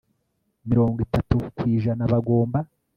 mirongo 0.69 0.97
itatu 1.05 1.37
ku 1.55 1.61
ijana 1.75 2.03
bagomba 2.11 2.59